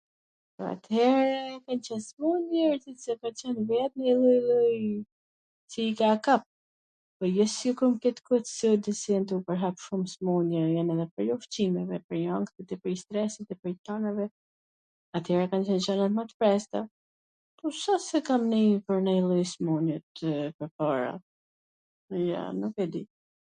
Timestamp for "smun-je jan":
10.15-10.91